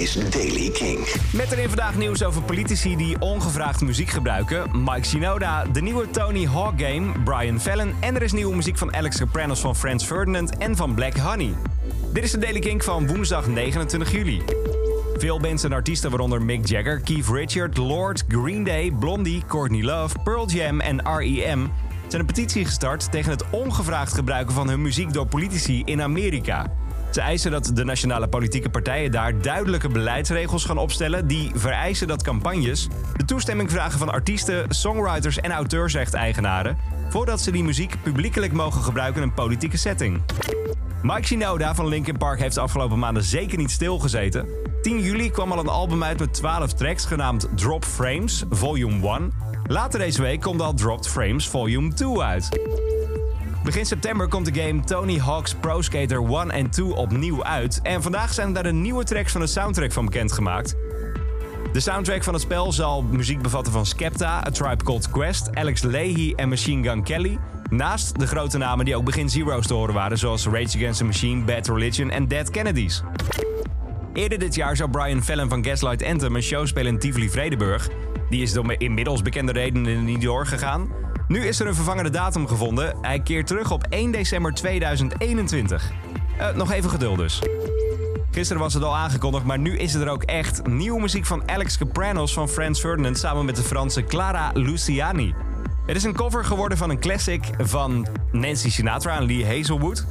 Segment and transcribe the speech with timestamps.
[0.00, 0.98] is Daily King.
[1.32, 4.84] Met erin vandaag nieuws over politici die ongevraagd muziek gebruiken.
[4.84, 7.94] Mike Shinoda, de nieuwe Tony Hawk game, Brian Fallon...
[8.00, 11.54] en er is nieuwe muziek van Alex Sopranos van Franz Ferdinand en van Black Honey.
[12.12, 14.42] Dit is de Daily King van woensdag 29 juli.
[15.16, 20.18] Veel bands en artiesten, waaronder Mick Jagger, Keith Richard, Lord, Green Day, Blondie, Courtney Love,
[20.24, 21.66] Pearl Jam en R.E.M.
[22.08, 26.66] zijn een petitie gestart tegen het ongevraagd gebruiken van hun muziek door politici in Amerika.
[27.10, 32.22] Ze eisen dat de nationale politieke partijen daar duidelijke beleidsregels gaan opstellen die vereisen dat
[32.22, 36.76] campagnes de toestemming vragen van artiesten, songwriters en auteursrechteigenaren
[37.08, 40.20] voordat ze die muziek publiekelijk mogen gebruiken in een politieke setting.
[41.02, 44.46] Mike Shinoda van Linkin Park heeft de afgelopen maanden zeker niet stilgezeten.
[44.82, 49.32] 10 juli kwam al een album uit met 12 tracks genaamd Drop Frames Volume 1.
[49.66, 52.48] Later deze week komt al Dropped Frames Volume 2 uit.
[53.64, 57.80] Begin september komt de game Tony Hawk's Pro Skater 1 en 2 opnieuw uit.
[57.82, 60.76] En vandaag zijn daar de nieuwe tracks van de soundtrack van bekendgemaakt.
[61.72, 65.82] De soundtrack van het spel zal muziek bevatten van Skepta, A Tribe Called Quest, Alex
[65.82, 67.38] Leahy en Machine Gun Kelly.
[67.70, 71.04] Naast de grote namen die ook begin Zero's te horen waren, zoals Rage Against the
[71.04, 73.02] Machine, Bad Religion en Dead Kennedys.
[74.12, 77.88] Eerder dit jaar zou Brian Fallon van Gaslight Anthem een show spelen in Tivoli Vredenburg.
[78.30, 80.88] Die is door inmiddels bekende redenen niet doorgegaan.
[81.30, 82.96] Nu is er een vervangende datum gevonden.
[83.02, 85.90] Hij keert terug op 1 december 2021.
[86.38, 87.42] Uh, nog even geduld dus.
[88.30, 90.66] Gisteren was het al aangekondigd, maar nu is het er ook echt.
[90.66, 95.34] Nieuwe muziek van Alex Capranos van Franz Ferdinand samen met de Franse Clara Luciani.
[95.86, 100.06] Het is een cover geworden van een classic van Nancy Sinatra en Lee Hazelwood.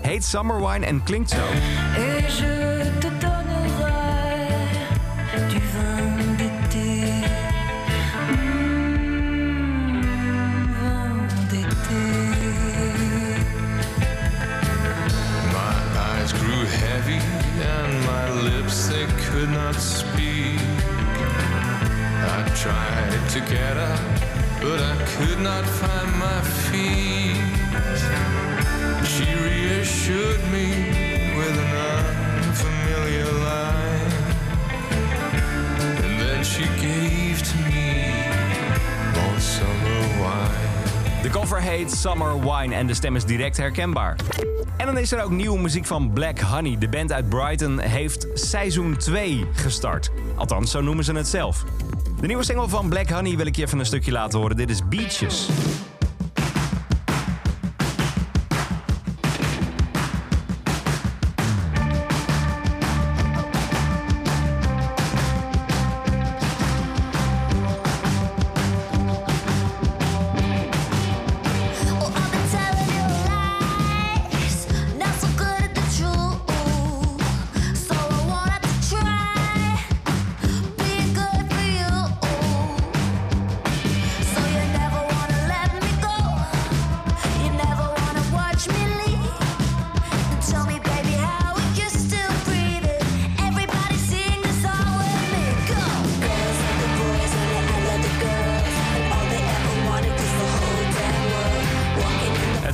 [0.00, 1.42] Heet Summer Wine en klinkt zo.
[19.34, 20.60] Could not speak.
[22.36, 24.00] I tried to get up,
[24.62, 27.36] but I could not find my feet.
[29.12, 30.68] She reassured me
[31.38, 34.12] with an unfamiliar line,
[36.04, 37.73] and then she gave to me
[41.24, 44.16] De cover heet Summer Wine en de stem is direct herkenbaar.
[44.76, 46.78] En dan is er ook nieuwe muziek van Black Honey.
[46.78, 50.10] De band uit Brighton heeft seizoen 2 gestart.
[50.36, 51.64] Althans, zo noemen ze het zelf.
[52.20, 54.56] De nieuwe single van Black Honey wil ik je even een stukje laten horen.
[54.56, 55.48] Dit is Beaches.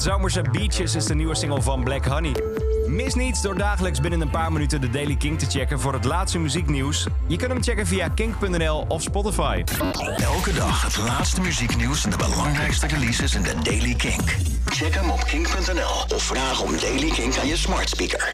[0.01, 2.33] Het Beaches is de nieuwe single van Black Honey.
[2.87, 6.05] Mis niets door dagelijks binnen een paar minuten de Daily King te checken voor het
[6.05, 7.07] laatste muzieknieuws.
[7.27, 9.65] Je kunt hem checken via kink.nl of Spotify.
[10.17, 14.23] Elke dag het laatste muzieknieuws en de belangrijkste releases in de Daily King.
[14.65, 18.29] Check hem op kink.nl of vraag om Daily King aan je smart speaker.